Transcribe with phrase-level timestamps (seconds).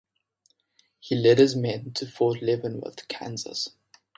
[0.99, 3.69] He led his men to Fort Leavenworth, Kansas.